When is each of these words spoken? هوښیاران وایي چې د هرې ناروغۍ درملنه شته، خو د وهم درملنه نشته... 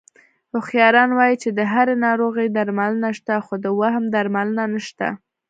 هوښیاران 0.51 1.09
وایي 1.13 1.35
چې 1.43 1.49
د 1.57 1.59
هرې 1.73 1.95
ناروغۍ 2.05 2.47
درملنه 2.57 3.09
شته، 3.17 3.35
خو 3.45 3.53
د 3.63 3.65
وهم 3.79 4.03
درملنه 4.15 4.63
نشته... 4.73 5.07